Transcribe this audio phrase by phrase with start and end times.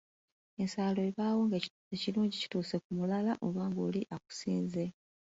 [0.61, 4.83] Ensaalwa ebaawo ng'ekirungi kituuse ku mulala oba ng'oli akusinze